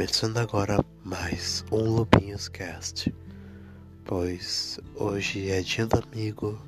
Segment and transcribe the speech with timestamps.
[0.00, 3.14] Começando agora mais um Lobinhos Cast,
[4.02, 6.58] pois hoje é dia do amigo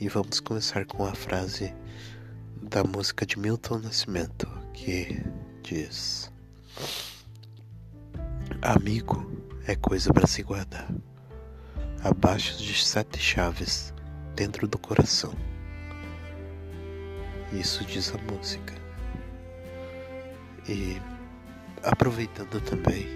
[0.00, 1.72] e vamos começar com a frase
[2.60, 5.22] da música de Milton Nascimento que
[5.62, 6.28] diz:
[8.60, 9.30] Amigo
[9.68, 10.92] é coisa para se guardar,
[12.02, 13.94] abaixo de sete chaves
[14.34, 15.32] dentro do coração.
[17.52, 18.74] Isso diz a música.
[20.68, 21.00] E
[21.82, 23.06] aproveitando também,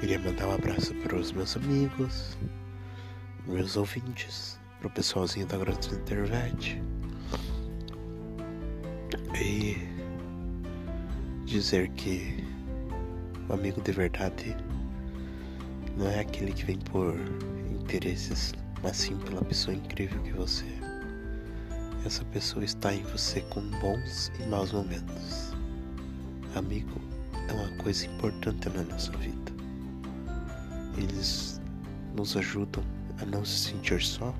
[0.00, 2.38] queria mandar um abraço para os meus amigos,
[3.46, 6.82] meus ouvintes, para o pessoalzinho da Grota Internet.
[9.40, 9.76] E
[11.44, 12.44] dizer que
[13.48, 14.56] o amigo de verdade
[15.96, 17.14] não é aquele que vem por
[17.70, 22.06] interesses, mas sim pela pessoa incrível que você é.
[22.06, 25.52] Essa pessoa está em você com bons e maus momentos.
[26.54, 27.17] Amigo
[27.48, 29.52] é uma coisa importante na nossa vida.
[30.96, 31.60] Eles
[32.14, 32.84] nos ajudam
[33.20, 34.34] a não se sentir só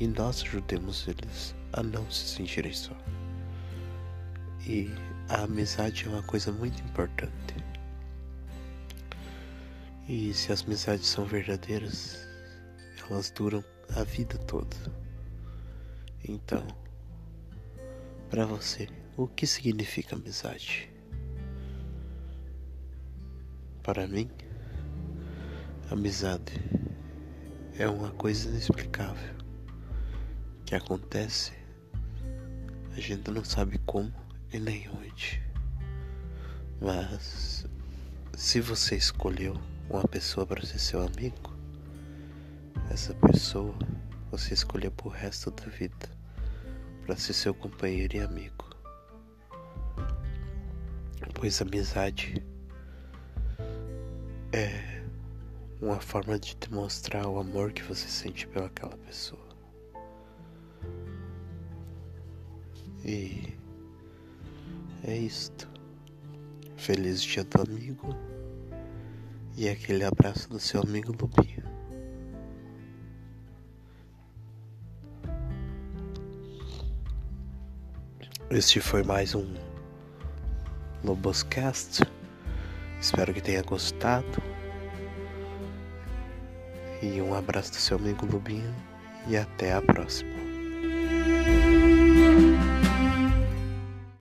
[0.00, 2.96] e nós ajudemos eles a não se sentirem só.
[4.66, 4.90] E
[5.28, 7.32] a amizade é uma coisa muito importante.
[10.08, 12.26] E se as amizades são verdadeiras,
[13.10, 13.62] elas duram
[13.94, 14.76] a vida toda.
[16.26, 16.66] Então,
[18.30, 20.90] para você, o que significa amizade?
[23.88, 24.28] Para mim,
[25.90, 26.52] amizade
[27.78, 29.34] é uma coisa inexplicável
[30.66, 31.54] que acontece,
[32.94, 34.12] a gente não sabe como
[34.52, 35.42] e nem onde.
[36.82, 37.64] Mas
[38.36, 41.56] se você escolheu uma pessoa para ser seu amigo,
[42.90, 43.74] essa pessoa
[44.30, 46.10] você escolheu pro resto da vida
[47.06, 48.68] para ser seu companheiro e amigo.
[51.32, 52.46] Pois amizade
[54.52, 55.02] é
[55.80, 59.46] uma forma de demonstrar o amor que você sente pelaquela pessoa.
[63.04, 63.54] E
[65.04, 65.68] é isto.
[66.76, 68.08] Feliz dia do amigo
[69.56, 71.64] e aquele abraço do seu amigo Lubinho.
[78.50, 79.54] Este foi mais um
[81.04, 82.02] Loboscast.
[83.00, 84.47] Espero que tenha gostado.
[87.02, 88.74] E um abraço do seu amigo Lubinho
[89.28, 90.47] e até a próxima.